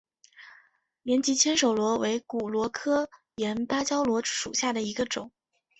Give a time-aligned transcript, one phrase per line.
[1.03, 5.31] 岩棘千手螺为骨螺科岩芭蕉螺属下的一个种。